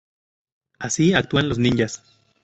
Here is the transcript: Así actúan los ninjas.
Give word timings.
Así 0.79 1.13
actúan 1.13 1.47
los 1.47 1.59
ninjas. 1.59 2.01